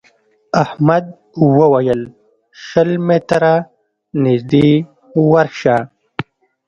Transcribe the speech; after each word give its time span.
احمد 0.63 1.05
وويل: 1.59 2.01
شل 2.67 2.91
متره 3.07 3.55
نږدې 4.23 4.69
ورشه. 5.29 5.77